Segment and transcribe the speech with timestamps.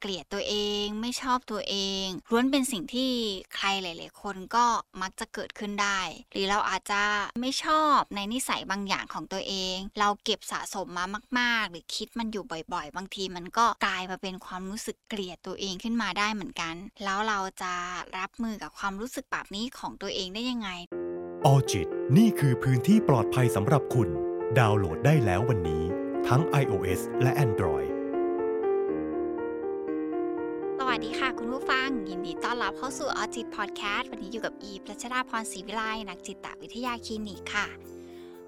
[0.00, 0.54] เกลียดตัวเอ
[0.84, 3.12] งไม่ชอบตัวเองล้วนเป็นสิ่งที่
[3.56, 4.66] ใครหลาย ๆ คนก็
[5.02, 6.00] มักจะเกิดขึ้นได้
[6.32, 7.02] หรือเราอาจจะ
[7.40, 11.04] ไม่ชอบในนิสัยบางอย่างของตัวเอง เราเก็บสะสมมา
[11.38, 16.74] มาก ๆ หรือคิดมันอยู่บ่อย ๆ บางทีมันก็กลายมาเป็นความรู้สึกเกลียดตัวเองขึ้นมาได้เหมือนกัน
[17.04, 17.72] แล้วเราจะ
[18.18, 20.68] รับมือกับความรู้สึกแบบนี้ของตัวเองได้ยังไง
[21.46, 24.08] ออจิตนี่คือพื้นที่ปลอดภัยสำหรับคุณ
[24.58, 25.82] ดาวน์โหลดได้แล้ววันนี้
[26.28, 27.85] ทั้ง iOS และ Android
[31.40, 37.66] คุณผู้ฟัง ยินดีต้อนรับเข้าสู่ออจิตพอดแคสต์วันนี้อยู่กับอีพรัชดาพรศรีวิไลนักจิตวิทยาคลินิกค่ะ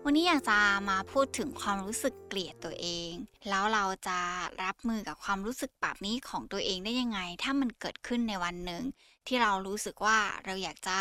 [0.05, 0.59] วันนี้อยากจะ
[0.91, 3.11] มาพูดถึงความรู้สึกเกลียดตัวเอง
[3.49, 4.19] แล้วเราจะ
[4.65, 8.83] รับมือกับความรู้สึกแบบนี้ของตัวเองได้ยังไง ถ้ามันเกิดขึ้นในวันหนึ่ง
[9.27, 10.99] ที่เรารู้สึกว่าเราอยากจะ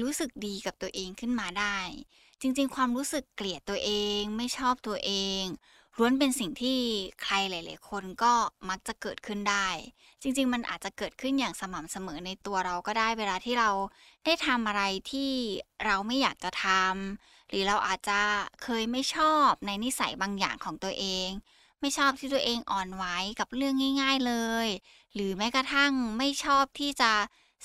[0.00, 1.78] รู้สึกดีกับตัวเองขึ้นมาได้
[2.40, 5.44] จริง ๆ ความรู้สึกเกลียดตัวเองไม่ชอบตัวเอง
[5.98, 6.78] ล้วนเป็นสิ่งที่
[7.22, 8.32] ใครหลาย ๆ คนก็
[8.68, 9.68] มักจะเกิดขึ้นได้
[10.22, 13.70] จริง ๆ มันอาจจะเกิดขึ้นอย่างสม่ำเสมอในตัวเราก็ได้ เวลาที่เรา
[14.24, 15.30] ได้ทำอะไรที่
[15.84, 18.20] เราไม่อยากจะทำหรือเราอาจจะ
[18.62, 21.28] เคยไม่ชอบในนิสัยบางอย่างของตัวเอง
[21.80, 23.04] ไม่ชอบที่ตัวเองอ่อนไหว
[23.40, 24.34] กับเรื่องง่าย ๆ เล
[24.66, 24.68] ย
[25.14, 27.12] หรือแม้กระทั่งไม่ชอบที่จะ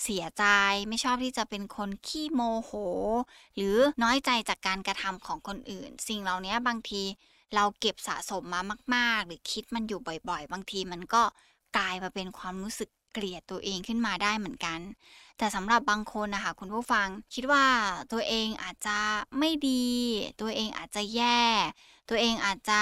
[0.03, 0.45] เสียใจ
[0.89, 2.71] ไม่ชอบที่จะเป็นคนขี้โมโห
[3.55, 7.03] หรือน้อยใจจากการกระทำของคนอื่น สิ่งเหล่านี้บางที
[7.55, 8.61] เราเก็บสะสมมา
[8.95, 11.23] มาก ๆ หรือคิดมันอยู่บ่อย ๆ บางทีมันก็
[11.77, 14.79] กลายมาเป็นความรู้สึกเกลียดตัวเองขึ้นมาได้เหมือนกัน
[15.37, 17.65] แต่สำหรับบางคนนะคะคุณผู้ฟังคิดว่า
[18.11, 18.99] ตัวเองอาจจะ
[19.39, 19.85] ไม่ดี
[20.41, 21.41] ตัวเองอาจจะแย่
[22.09, 22.81] ตัวเองอาจจะ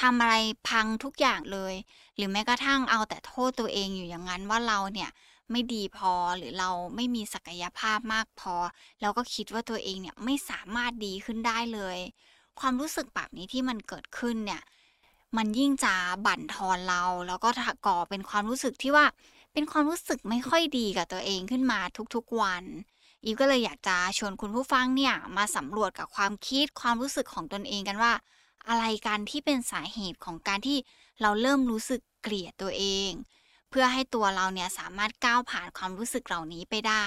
[0.00, 0.34] ทำอะไร
[0.68, 1.74] พังทุกอย่างเลย
[2.16, 5.10] หรือแม้กระทั่งเอาแต่โทษตัวเองอยู่อย่างนั้นว่าเราเนี่ย
[5.50, 8.54] ไม่ดีพอหรือเราไม่มีศักยภาพมากพอ
[9.00, 11.98] เราก็คิดว่าตัวเองเนี่ยไม่สามารถดีขึ้นได้เลย
[12.60, 14.62] ความรู้สึกแบบนี้ที่มันเกิดขึ้นเนี่ย
[15.36, 15.94] มันยิ่งจะ
[16.26, 17.48] บั่นทอนเรา แล้วก็
[17.86, 19.06] ก่อเป็นความรู้สึกที่ว่า
[19.52, 21.80] เป็นความรู้สึกไม่ค่อยดีกับตัวเองขึ้นมา
[22.14, 22.64] ทุกๆวัน
[23.24, 28.12] อีฟก็เลยอยากจะชวนคุณผู้ฟังเนี่ยมาสำรวจกับความคิดความรู้สึกของตนเองกันว่า
[28.68, 30.78] อะไรกันที่เป็นสาเหตุของการที่
[31.20, 33.10] เราเริ่มรู้สึกเกลียดตัวเอง
[33.70, 36.94] เพื่อให้ตัวเราเนี่ยสามารถก้าวผ่านความรู้สึกเหล่านี้ไปได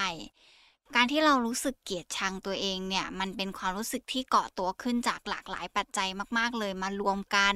[0.96, 6.08] การที่เรารู้สึกเกลียดชังตัวเองเนี่ย มันเป็นความรู้สึกที่เกาะตัวขึ้นจากหลากหลายปัจจัย
[6.38, 7.54] มาก ๆ เลยมารวมกัน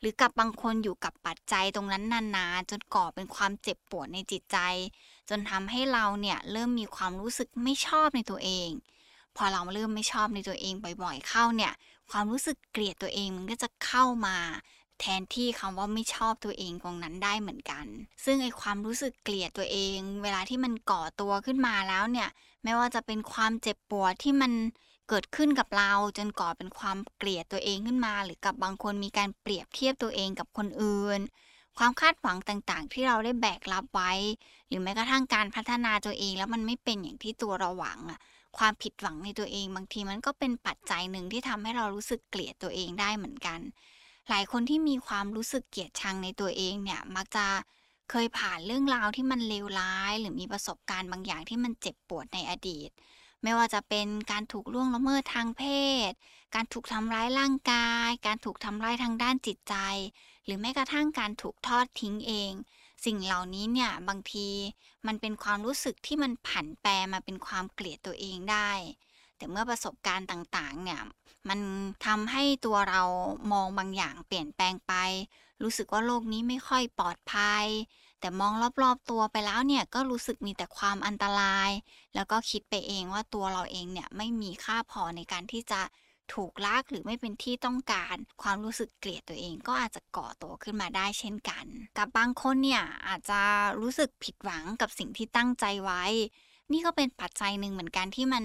[0.00, 2.04] หรือกับบางคนอยู่กับปัจจัยตรงนั้น
[2.36, 4.58] นานๆจนก่อเป็นความเจ็บปวดในจิตใจ
[5.28, 8.70] จนทำให้เราเนี่ยเริ่มมีความรู้สึกไม่ชอบในตัวเอง
[9.36, 11.72] พอเราเริ่มไม่ชอบในตัวเองบ่อย ๆ เข้าเนี่ย
[12.10, 14.36] ความรู้สึกเกลียดตัวเองมันก็จะเข้ามา
[15.00, 17.86] แทนที่คำว่าไม่ชอบตัวเองตรงนั้นได้เหมือนกัน
[18.24, 22.28] ซึ่งไอความรู้สึกเกลียดตัวเอง เวลาที่มันก่อตัวขึ้นมาแล้วเนี่ย
[22.64, 24.52] ไม่ว่าจะเป็นความเจ็บปวดที่มัน
[25.08, 31.20] เกิดขึ้นกับเราจนก่อเป็นความเกลียดตัวเองขึ้นมา หรือกับบางคนมีการเปรียบเทียบตัวเองกับคนอื่น
[31.78, 34.12] ความคาดหวังต่างๆ ที่เราได้แบกรับไว้
[34.68, 38.20] หรือแม้กระทั่งการพัฒนาตัวเองแล้วมันไม่เป็นอย่างที่ตัวเราหวังอะ
[38.58, 43.60] ความผิดหวังในตัวเอง บางทีมันก็เป็นปัจจัยหนึ่งที่ทำให้เรารู้สึกเกลียดตัวเองได้เหมือนกัน
[44.28, 47.46] หลายคนที่มีความรู้สึกเกลียดชังในตัวเองเนี่ยมักจะ
[48.10, 52.90] เคยผ่านเรื่องราวที่มันเลวร้าย หรือมีประสบการณ์บางอย่างที่มันเจ็บปวดในอดีต
[53.42, 55.62] ไม่ว่าจะเป็นการถูกล่วงละเมิดทางเพ
[56.10, 56.12] ศ
[56.54, 59.74] การถูกทำร้ายร่างกาย การถูกทำร้ายทางด้านจิตใจ
[60.44, 62.52] หรือแม้กระทั่งการถูกทอดทิ้งเอง
[63.04, 64.48] สิ่งเหล่านี้เนี่ยบางที
[65.06, 68.70] มันเป็นความรู้สึกที่มันผันแปรมาเป็นความเกลียดตัวเองได้
[69.36, 71.00] แต่เมื่อประสบการณ์ต่างๆ เนี่ย
[71.48, 71.60] มัน
[72.06, 73.02] ทำให้ตัวเรา
[73.52, 74.94] มองบางอย่างเปลี่ยนแปลงไป
[75.62, 77.66] รู้สึกว่าโลกนี้ไม่ค่อยปลอดภัย
[78.20, 78.52] แต่มอง
[78.82, 81.70] รอบๆตัวไปแล้วเนี่ย ก็รู้สึกมีแต่ความอันตราย
[82.14, 85.80] แล้วก็คิดไปเองว่าตัวเราเองเนี่ยไม่มีค่าพอในการที่จะ
[86.34, 91.64] ถูกลากหรือไม่เป็นที่ต้องการ ความรู้สึกเกลียดตัวเองก็อาจจะก่อตัวขึ้นมาได้เช่นกัน
[91.98, 93.40] กับบางคนเนี่ยอาจจะ
[93.80, 96.04] รู้สึกผิดหวังกับสิ่งที่ตั้งใจไว้
[96.72, 98.44] นี่ก็เป็นปัจจัยหนึ่งเหมือนกันที่มัน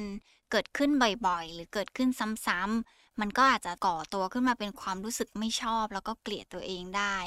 [0.51, 0.89] เกิดขึ้น
[1.27, 2.09] บ่อยๆ หรือเกิดขึ้น
[2.45, 7.17] ซ้ำๆมันก็อาจจะก่อตัวขึ้นมาเป็นความรู้สึกไม่ชอบ แล้วก็เกลียดตัวเองได้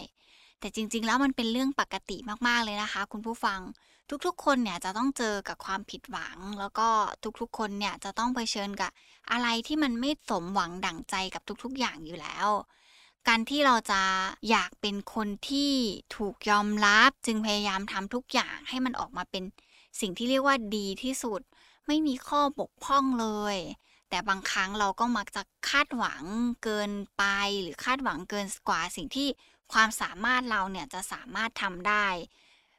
[0.61, 2.17] แต่จริงๆ แล้วมันเป็นเรื่องปกติ
[2.47, 3.61] มากๆเลยนะคะ คุณผู้ฟัง
[4.27, 6.89] ทุกๆ คนเนี่ยจะต้องเจอกับความผิดหวัง แล้วก็
[7.41, 8.91] ทุกๆ คนเนี่ยจะต้องเผชิญกับ
[9.31, 12.49] อะไรที่มันไม่สมหวังดั่งใจกับทุกๆ อย่างอยู่แล้ว
[13.29, 14.03] การที่เราจะ
[14.51, 15.73] อยากเป็นคนที่
[16.17, 19.45] ถูกยอมรับ จึงพยายามทำทุกอย่างให้มันออกมาเป็น
[20.01, 21.41] สิ่งที่เรียกว่าดีที่สุด
[21.87, 23.57] ไม่มีข้อบกพร่องเลย
[24.09, 26.23] แต่บางครั้งเราก็มักจะคาดหวัง
[26.65, 27.25] เกินไป
[27.63, 29.29] หรือคาดหวังเกินกว่าสิ่งที่
[29.73, 32.07] ความสามารถเราเนี่ยจะสามารถทำได้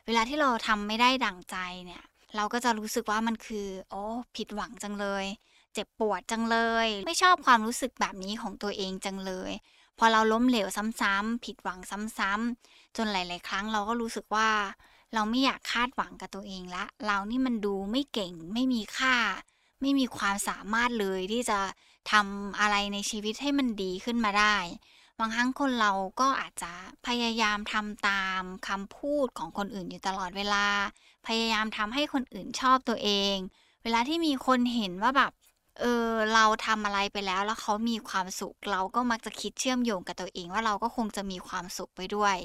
[0.06, 2.04] เวลาที่เราทำไม่ได้ดังใจเนี่ย
[2.36, 4.04] เราก็จะรู้สึกว่ามันคือโอ้
[4.36, 5.26] ผิดหวังจังเลย
[5.74, 9.52] เจ็บปวดจังเลย ไม่ชอบความรู้สึกแบบนี้ของตัวเองจังเลย
[10.00, 10.68] พอเราล้มเหลว
[11.02, 11.80] ซ้ำๆผิดหวัง
[12.18, 14.50] ซ้ำๆจนหลาย ๆ ครั้งเราก็รู้สึกว่า
[15.16, 19.16] เราไม่อยากคาดหวังกับตัวเองละ เรานี่มันดูไม่เก่งไม่มีค่า
[19.82, 21.60] ไม่มีความสามารถเลยที่จะ
[22.12, 24.56] ทำอะไรในชีวิตให้มันดีขึ้นมาได้
[25.20, 26.74] บางครั้งคนเราก็อาจจะ
[27.08, 30.68] พยายามทำตามคำพูดของคนอื่นอยู่ตลอดเวลา
[31.28, 33.36] พยายามทำให้คนอื่นชอบตัวเอง
[33.84, 35.32] เวลาที่มีคนเห็นว่าแบบ
[35.80, 42.38] เออเราทำอะไรไปแล้วแล้วเขามีความสุข เราก็มักจะคิดเชื่อมโยงกับตัวเองว่าเราก็คงจะมีความสุขไปด้วย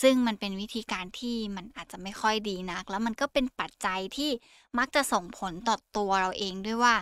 [0.00, 4.30] ซึ่งมันเป็นวิธีการที่มันอาจจะไม่ค่อยดีนัก แล้วมันก็เป็นปัจจัยที่
[4.78, 6.94] มักจะส่งผลต่อตัวเราเองด้วยว่า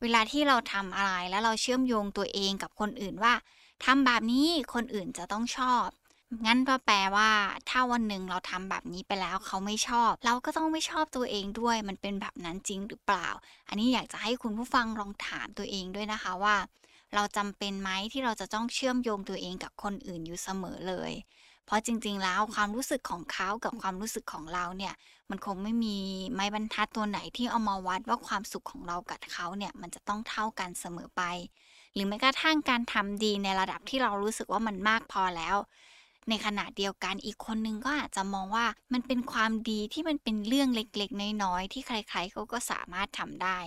[0.00, 3.34] เวลาที่เราทำอะไรแล้วเราเชื่อมโยงตัวเองกับคนอื่นว่า
[3.84, 5.86] ทำแบบนี้คนอื่นจะต้องชอบ
[6.46, 7.30] งั้นก็แปลว่า
[7.68, 13.28] ถ้าวันหนึ่งเราทำแบบนี้ไปแล้วเขาไม่ชอบ เราก็ต้องไม่ชอบตัวเองด้วย มันเป็นแบบนั้นจริงหรือเปล่า
[13.68, 16.56] อันนี้อยากจะให้คุณผู้ฟังลองถามตัวเองด้วยนะคะว่า
[17.14, 21.12] เราจำเป็นไหมที่เราจะต้องเชื่อมโยงตัวเองกับคนอื่นอยู่เสมอเลย
[21.66, 24.94] เพราะจริง ๆ แล้วความรู้สึกของเขากับความรู้สึกของเราเนี่ย
[25.30, 25.96] มันคงไม่มี
[26.34, 31.22] ไม้บรรทัดตัวไหนที่เอามาวัดว่าความสุขของเรากับเขาเนี่ยมันจะต้องเท่ากันเสมอไป
[31.94, 35.56] หรือแม้กระทั่งการทำดีในระดับที่เรารู้สึกว่ามันมากพอแล้ว
[36.28, 43.58] ในขณะเดียวกันอีกคนนึงก็อาจจะมองว่ามันเป็นความดีที่มันเป็นเรื่องเล็กๆ น้อยๆที่ใครๆเขาก็สามารถทำได้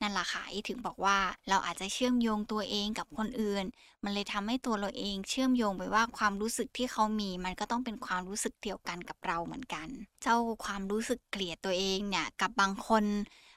[0.00, 1.18] นั่นแหละค่ะที่ถึงบอกว่า
[1.48, 3.64] เราอาจจะเชื่อมโยงตัวเองกับคนอื่น
[4.04, 9.88] มันเลยทำให้ตัวเราเองเชื่อมโยงไปว่าความรู้สึกที่เขามี มันก็ต้องเป็นความรู้สึกเดียวกันกับเราเหมือนกัน
[10.22, 13.04] เจ้าความรู้สึกเกลียดตัวเองเนี่ยกับบางคน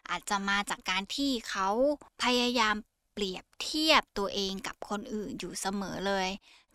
[0.09, 1.67] อาจจะมาจากการที่เขา
[2.23, 2.75] พยายาม
[3.13, 6.27] เปรียบเทียบตัวเองกับคนอื่นอยู่เสมอเลย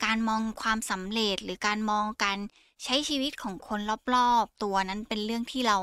[0.05, 2.39] การมองความสำเร็จหรือการมองการ
[2.85, 3.81] ใช้ชีวิตของคน
[4.15, 5.79] รอบๆ ตัวนั้นเป็นเรื่องที่เรา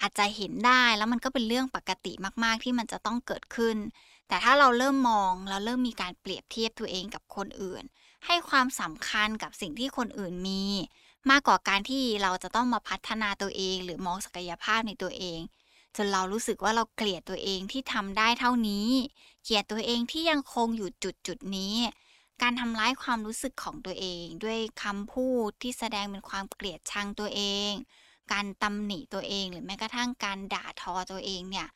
[0.00, 2.12] อาจจะเห็นได้แล้วมันก็เป็นเรื่องปกติ
[2.44, 3.76] มาก ๆ ที่มันจะต้องเกิดขึ้น
[4.28, 7.82] แต่ถ้าเราเริ่มมองเราเริ่มมีการเปรียบเทียบตัวเองกับคนอื่น
[8.26, 10.64] ให้ความสำคัญกับสิ่งที่คนอื่นมี
[11.30, 15.40] มากกว่าการที่เราจะต้องมาพัฒนาตัวเอง หรือมองศักยภาพในตัวเอง
[15.96, 18.88] จนเรารู้สึกว่าเราเกลียดตัวเองที่ทำได้เท่านี้
[19.44, 21.76] เกลียดตัวเองที่ยังคงอยู่จุดจุดนี้
[22.42, 27.72] การทำร้ายความรู้สึกของตัวเอง ด้วยคำพูดที่แสดงเป็นความเกลียดชังตัวเอง
[28.32, 31.68] การตำหนิตัวเอง หรือแม้กระทั่งการด่าทอตัวเองเนี่ย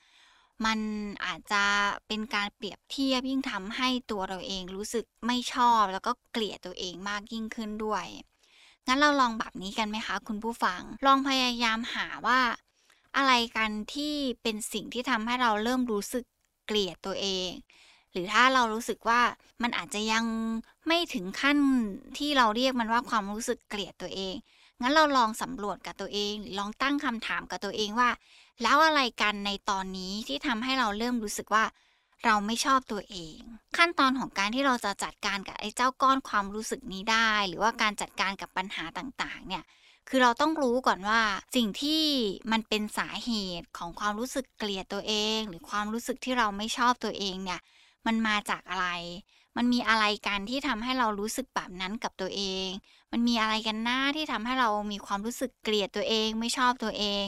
[0.65, 0.79] มัน
[1.25, 1.65] อาจจะ
[2.06, 8.06] เป็นการเปรียบเทียบยิ่งทำให้ตัวเราเองรู้สึกไม่ชอบ แล้วก็เกลียดตัวเองมากยิ่งขึ้นด้วย
[8.87, 12.41] งั้นเราลองแบบนี้กันไหมคะ คุณผู้ฟัง ลองพยายามหาว่า
[13.17, 16.25] อะไรกันที่เป็นสิ่งที่ทำให้เราเริ่มรู้สึก
[16.67, 17.49] เกลียดตัวเอง
[18.12, 19.21] หรือถ้าเรารู้สึกว่า
[19.62, 20.25] มันอาจจะยัง
[20.87, 21.59] ไม่ถึงขั้น
[22.19, 24.35] ที่เราเรียกมันว่าความรู้สึกเกลียดตัวเอง
[24.81, 28.11] งั้นเราลองสำรวจกับตัวเองหรือลองตั้งคำถามกับตัวเองว่า
[28.62, 31.65] แล้วอะไรกันในตอนนี้ที่ทำให้เราเริ่มรู้สึกว่า
[32.25, 33.38] เราไม่ชอบตัวเอง
[33.76, 39.65] ขั้นตอนของการที่เราจะจัดการกับไอ้เจ้าก้อนความรู้สึกนี้ได้ หรือว่าการจัดการกับปัญหาต่างๆ เนี่ย
[40.09, 41.20] คือเราต้องรู้ก่อนว่า
[41.56, 42.03] สิ่งที่
[42.53, 47.61] มันเป็นสาเหตุของความรู้สึกเกลียดตัวเอง หรือความรู้สึกที่เราไม่ชอบตัวเองเนี่ย
[48.06, 48.88] มันมาจากอะไร
[49.56, 52.69] มันมีอะไรกันที่ทำให้เรารู้สึกแบบนั้นกับตัวเอง
[53.12, 57.27] มันมีอะไรกันหน้าที่ทำให้เรามีความรู้สึกเกลียดตัวเองไม่ชอบตัวเอง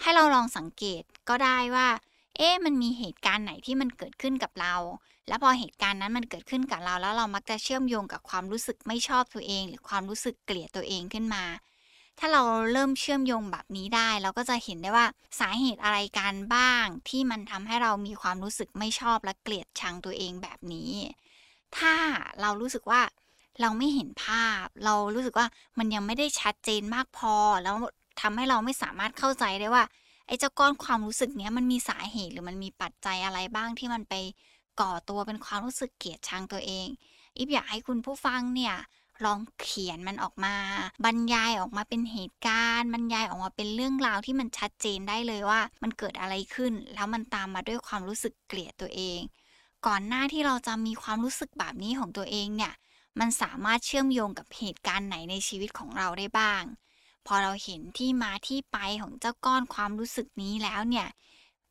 [0.00, 1.88] ให้เราลองสังเกตก็ได้ว่า
[2.36, 4.74] เอ๊ะมันมีเหตุการณ์ไหนที่มันเกิดขึ้นกับเรา
[5.28, 11.44] แล้วพอเหตุการณ์นั้นมันเกิดขึ้นกับเรา แล้วเรามักจะเชื่อมโยงกับความรู้สึกไม่ชอบตัวเอง หรือความรู้สึกเกลียดตัวเองขึ้นมา
[12.18, 12.42] ถ้าเรา
[12.72, 15.06] เริ่มเชื่อมโยงแบบนี้ได้ เราก็จะเห็นได้ว่า
[15.40, 20.92] สาเหตุอะไรกันบ้าง ที่มันทำให้เรามีความรู้สึกไม่ชอบและเกลียดชังตัวเองแบบนี้
[21.78, 21.94] ถ้า
[22.40, 23.02] เรารู้สึกว่า
[23.60, 25.46] เราไม่เห็นภาพ เรารู้สึกว่า
[25.78, 27.76] มันยังไม่ได้ชัดเจนมากพอ แล้ว
[28.20, 29.84] ทำให้เราไม่สามารถเข้าใจได้ว่า
[30.26, 34.14] ไอ้เจ้าก้อนความรู้สึกเนี้ยมันมีสาเหตุหรือมันมีปัจจัยอะไรบ้างที่มันไป
[34.80, 36.86] ก่อตัวเป็นความรู้สึกเกลียดชังตัวเอง
[37.36, 38.74] อิฟอยากให้คุณผู้ฟังเนี่ย
[39.24, 40.54] ลองเขียนมันออกมา
[41.04, 49.20] บรรยายออกมาเป็นเหตุการณ์ บรรยายออกมาเป็นเรื่องราวที่มันชัดเจนได้เลยว่า มันเกิดอะไรขึ้น แล้วมันตามมาด้วยความรู้สึกเกลียดตัวเอง
[49.86, 52.72] ก่อนหน้าที่เราจะมีความรู้สึกแบบนี้ของตัวเองเนี่ย
[53.18, 56.62] มันสามารถเชื่อมโยงกับเหตุการณ์ไหนในชีวิตของเราได้บ้าง
[57.26, 61.08] พอเราเห็นที่มาที่ไปของเจ้าก้อนความรู้สึกนี้แล้วเนี่ย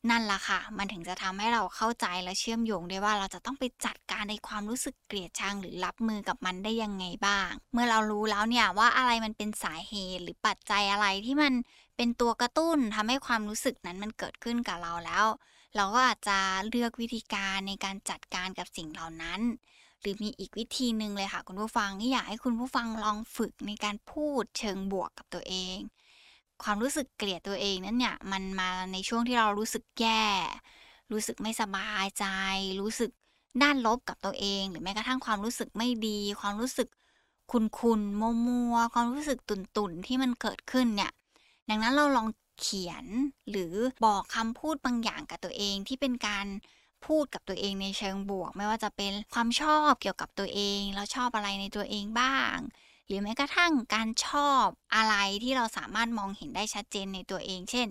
[0.09, 11.53] นั่นละค่ะ มันถึงจะทำให้เราเข้าใจและเชื่อมโยงได้ว่าเราจะต้องไปจัดการในความรู้สึกเกลียดชังหรือรับมือกับมันได้ยังไงบ้าง เมื่อเรารู้แล้วเนี่ยว่าอะไรมันเป็นสาเหตุหรือปัจจัยอะไรที่มัน
[11.97, 15.25] เป็นตัวกระตุ้นทำให้ความรู้สึกนั้นมันเกิดขึ้นกับเราแล้ว
[15.75, 16.37] เราก็อาจจะ
[16.69, 19.41] เลือกวิธีการในการจัดการกับสิ่งเหล่านั้น
[20.01, 25.77] หรือมีอีกวิธีหนึ่งเลยค่ะ คุณผู้ฟังที่อยากให้คุณผู้ฟังลองฝึกในการพูดเชิงบวกกับตัวเอง
[26.63, 30.25] ความรู้สึกเกลียดตัวเองนั้นเนี่ยมันมาในช่วงที่เรารู้สึกแย่
[31.11, 32.25] รู้สึกไม่สบายใจ
[32.81, 33.11] รู้สึก
[33.63, 36.87] ด้านลบกับตัวเอง หรือแม้กระทั่งความรู้สึกไม่ดี ความรู้สึก
[37.51, 41.11] คุนคุนมัวมัวความรู้สึกตุนตุนที่มันเกิดขึ้นเนี่ย
[41.69, 42.27] ดังนั้นเราลอง
[42.59, 43.05] เขียน
[43.49, 46.47] หรือบอกคำพูดบางอย่างกับตัวเองที่เป็นการ
[47.05, 52.57] พูดกับตัวเองในเชิงบวก ไม่ว่าจะเป็นความชอบเกี่ยวกับตัวเองแล้วชอบอะไรในตัวเองบ้าง
[53.07, 57.87] หรือแม้กระทั่งการชอบอะไรที่เราสามารถมองเห็นได้ชัดเจนในตัวเอง เช่น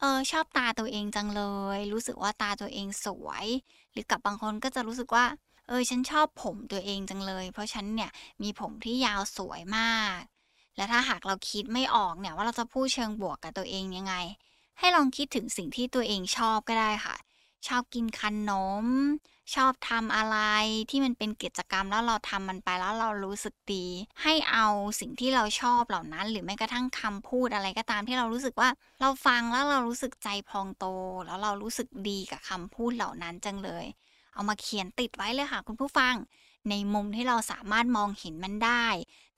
[0.00, 1.42] เออชอบตาตัวเองจังเล
[1.76, 3.46] ย รู้สึกว่าตาตัวเองสวย
[3.92, 5.26] หรือกับบางคนก็จะรู้สึกว่า
[5.68, 8.10] เออฉันชอบผมตัวเองจังเลย เพราะฉันเนี่ย
[8.42, 10.20] มีผมที่ยาวสวยมาก
[10.76, 14.14] และถ้าหากเราคิดไม่ออกเนี่ยว่าเราจะพูดเชิงบวกกับตัวเองยังไง
[14.78, 17.16] ให้ลองคิดถึงสิ่งที่ตัวเองชอบก็ได้ค่ะ
[17.66, 18.52] ชอบกินขน
[18.84, 18.86] ม
[19.54, 20.38] ชอบทำอะไร
[20.90, 23.86] ที่มันเป็นกิจกรรมแล้วเราทำมันไปแล้วเรารู้สึกดี
[24.22, 24.66] ให้เอา
[25.00, 28.68] สิ่งที่เราชอบเหล่านั้น หรือแม้กระทั่งคำพูดอะไรก็ตามที่เรารู้สึกว่า
[29.00, 30.86] เราฟังแล้วเรารู้สึกใจพองโต
[31.26, 33.84] แล้วเรารู้สึกดีกับคำพูดเหล่านั้นจังเลย
[34.34, 36.14] เอามาเขียนติดไว้เลยค่ะ คุณผู้ฟัง
[36.70, 38.86] ในมุมที่เราสามารถมองเห็นมันได้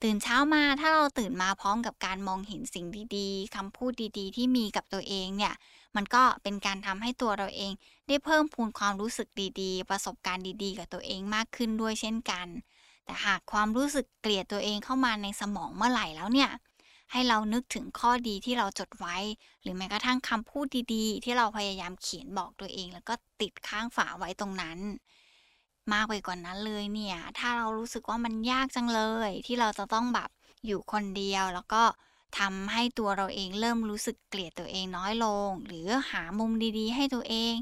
[0.03, 2.85] ตื่นเช้ามาถ้าเราตื่นมาพร้อมกับการมองเห็นสิ่ง
[3.17, 5.53] ดีๆคำพูดดีๆ ที่มีกับตัวเองเนี่ย
[5.95, 7.71] มันก็เป็นการทำให้ตัวเราเอง
[8.07, 9.27] ได้เพิ่มพูนความรู้สึก
[9.61, 12.47] ดีๆ ประสบการณ์ดีๆ กับตัวเองมากขึ้นด้วยเช่นกัน
[13.05, 16.51] แต่หากความรู้สึกเกลียดตัวเองเข้ามาในสมองเมื่อไหร่แล้วเนี่ย
[17.11, 19.17] ให้เรานึกถึงข้อดีที่เราจดไว้
[19.61, 24.79] หรือแม้กระทั่งคำพูดดีๆ ที่เราพยายามเขียนบอกตัวเอง แล้วก็ติดข้างฝาไว้ตรงนั้น
[25.93, 30.29] มากไปกว่านั้นเลยเนี่ย ถ้าเรารู้สึกว่ามันยากจังเลย ที่เราจะต้องแบบ
[30.65, 31.83] อยู่คนเดียว แล้วก็
[32.39, 37.53] ทำให้ตัวเราเองเริ่มรู้สึกเกลียดตัวเองน้อยลง หรือหามุมดีๆ ให้ตัวเอง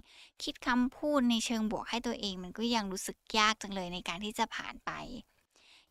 [0.43, 4.91] คิดคำพูดในเชิงบวกให้ตัวเอง มันก็ยังรู้สึกยากจังเลยในการที่จะผ่านไป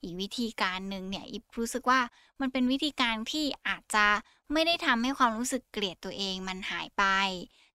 [0.02, 2.00] อีกวิธีการหนึ่งเนี่ยอิบรู้สึกว่า
[2.40, 4.06] มันเป็นวิธีการที่อาจจะ
[4.52, 7.04] ไม่ได้ทำให้ความรู้สึกเกลียดตัวเองมันหายไป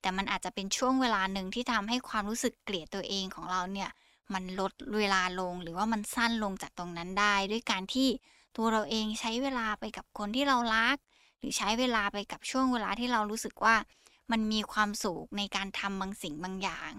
[0.02, 3.90] แต่มันอาจจะเป็นช่วงเวลาหนึ่งที่ทำให้ความรู้สึกเกลียดตัวเองของเราเนี่ย
[4.34, 8.10] มันลดเวลาลงหรือว่ามันสั้นลงจากตรงนั้นได้ ด้วยการที่
[8.56, 10.96] ตัวเราเองใช้เวลาไปกับคนที่เรารัก
[11.40, 13.76] หรือใช้เวลาไปกับช่วงเวลาที่เรารู้สึกว่า
[14.32, 16.92] มันมีความสุขในการทำบางสิ่งบางอย่าง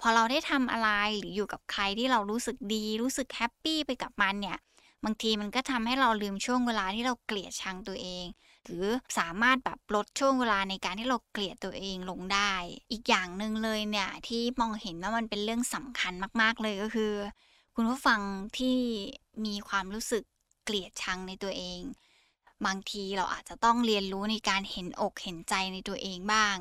[0.00, 4.58] พอเราได้ทำอะไรหรืออยู่กับใครที่เรารู้สึกดี รู้สึกแฮปปี้ไปกับมันเนี่ย
[5.04, 8.24] บางทีมันก็ทำให้เราลืมช่วงเวลาที่เราเกลียดชังตัวเอง
[8.64, 8.86] หรือ
[9.18, 12.52] สามารถแบบลดช่วงเวลาในการที่เราเกลียดตัวเองลงได้
[12.90, 17.12] อีกอย่างหนึ่งเลยเนี่ยที่มองเห็นว่ามันเป็นเรื่องสำคัญมาก ๆเลยก็คือ
[17.74, 18.20] คุณผู้ฟัง
[18.58, 18.78] ที่
[19.44, 20.24] มีความรู้สึก
[20.64, 21.80] เกลียดชังในตัวเอง
[22.66, 26.56] บางทีเราอาจจะต้องเรียนรู้ในการเห็นอกเห็นใจในตัวเองบ้าง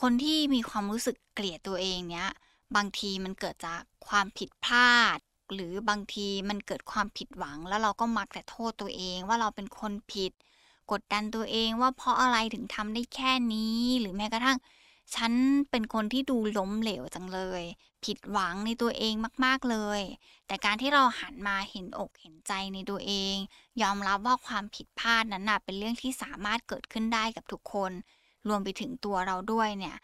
[0.00, 2.30] คนที่มีความรู้สึกเกลียดตัวเองเนี้ย
[2.76, 5.18] บางทีมันเกิดจากความผิดพลาด
[5.54, 10.32] หรือบางทีมันเกิดความผิดหวัง แล้วเราก็มักแต่โทษตัวเองว่าเราเป็นคนผิด
[10.92, 14.58] กดดันตัวเองว่าเพราะอะไรถึงทำได้แค่นี้ หรือแม้กระทั่ง
[15.14, 15.32] ฉัน
[15.70, 17.62] เป็นคนที่ดูล้มเหลวจังเลย
[18.04, 19.14] ผิดหวังในตัวเอง
[19.44, 20.00] มากๆเลย
[20.46, 23.36] แต่การที่เราหันมาเห็นอกเห็นใจในตัวเอง
[23.82, 27.92] ยอมรับว่าความผิดพลาดนั้นนะเป็นเรื่องที่สามารถเกิดขึ้นได้กับทุกคน
[28.48, 29.96] รวมไปถึงตัวเราด้วยเนี่ย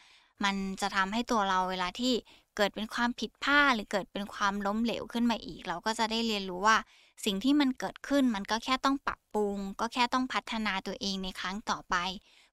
[0.44, 2.14] มันจะทำให้ตัวเราเวลาที่
[2.56, 6.76] เกิดเป็นความผิดพลาดหรือเกิดเป็นความล้มเหลวขึ้นมาอีก เราก็จะได้เรียนรู้ว่า
[7.24, 11.96] สิ่งที่มันเกิดขึ้นมันก็แค่ต้องปรับปรุง ก็แค่ต้องพัฒนาตัวเองในครั้งต่อไป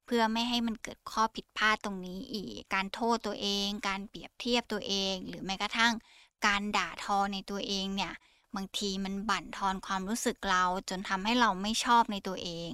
[0.06, 5.94] เพื่อไม่ให้มันเกิดข้อผิดพลาดตรงนี้อีก การโทษตัวเอง การเปรียบเทียบตัวเอง หรือแม้กระทั่ง
[6.46, 8.14] การด่าทอในตัวเองเนี่ย
[8.56, 12.70] บางทีมันบั่นทอนความรู้สึกเราจนทำให้เราไม่ชอบในตัวเอง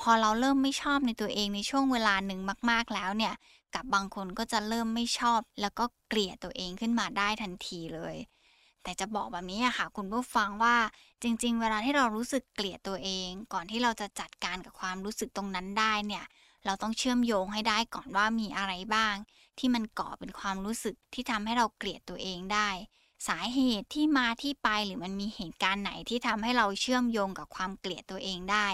[0.00, 3.34] พอเราเริ่มไม่ชอบในตัวเองในช่วงเวลาหนึ่งมาก ๆแล้วเนี่ย
[3.74, 8.16] กับบางคนก็จะเริ่มไม่ชอบ แล้วก็เกลียดตัวเองขึ้นมาได้ทันทีเลย
[8.82, 10.76] แต่จะบอกแบบนี้อะค่ะ คุณผู้ฟังว่า
[11.22, 16.24] จริง ๆ เวลาที่เรารู้สึกเกลียดตัวเอง ก่อนที่เราจะจัดการกับความรู้สึกตรงนั้นได้เนี่ย
[16.64, 19.14] เราต้องเชื่อมโยงให้ได้ก่อนว่ามีอะไรบ้าง
[19.58, 22.68] ที่มันก่อเป็นความรู้สึกที่ทำให้เราเกลียดตัวเองได้
[23.28, 28.68] สาเหตุที่มาที่ไปหรือมันมีเหตุการณ์ไหนที่ทำให้เราเชื่อมโยงกับความเกลียดตัวเองได้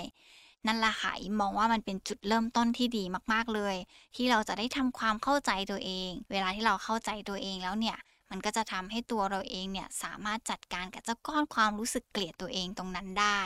[0.67, 3.77] นั่นละค่ะอิมมองว่ามันเป็นจุดเริ่มต้นที่ดีมากๆเลย
[4.17, 7.99] ที่เราจะได้ทำความเข้าใจตัวเอง เวลาที่เราเข้าใจตัวเองแล้วเนี่ย
[8.35, 13.41] มันก็จะทำให้ตัวเราเองเนี่ยสามารถจัดการกับเจ้าก้อนความรู้สึกเกลียดตัวเองตรงนั้นได้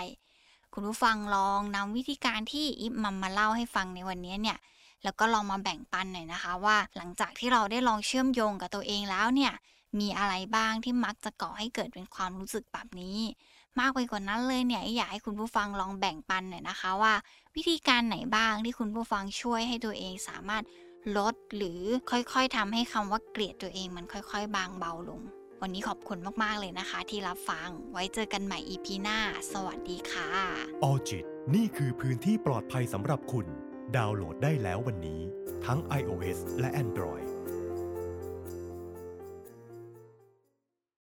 [0.75, 4.59] คุณผู้ฟังลองนำวิธีการที่อิมมัมมาเล่าให้ฟังในวันนี้เนี่ย
[5.03, 9.53] แล้วก็ลองมาแบ่งปันหน่อยนะคะ ว่าหลังจากที่เราได้ลองเชื่อมโยงกับตัวเองแล้วเนี่ย
[9.99, 13.19] มีอะไรบ้างที่มักจะก่อให้เกิดเป็นความรู้สึกแบบนี้
[13.79, 17.15] มากไปกว่านั้นเลยเนี่ยอยากให้คุณผู้ฟังลองแบ่งปันหน่อยนะคะว่า
[17.57, 20.63] วิธีการไหนบ้างที่คุณผู้ฟังช่วยให้ตัวเองสามารถ
[21.17, 25.21] ลดหรือค่อยๆทำให้คำว่าเกลียดตัวเองมันค่อยๆ บางเบาลง
[25.63, 29.19] วันนี้ขอบคุณมากๆเลยนะคะ ที่รับฟังไว้เจอกันใหม่ EP หน้า
[29.53, 30.29] สวัสดีค่ะ
[30.85, 31.25] ออจิต
[31.55, 33.47] นี่คือพื้นที่ปลอดภัยสำหรับคุณ
[33.97, 35.21] ดาวน์โหลดได้แล้ววันนี้
[35.67, 37.27] ทั้ง iOS และ Android